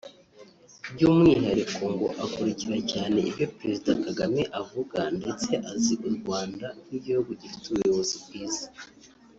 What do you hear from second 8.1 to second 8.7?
bwiza